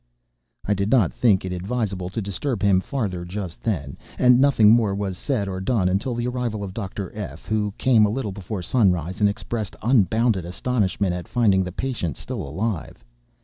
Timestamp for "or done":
5.47-5.87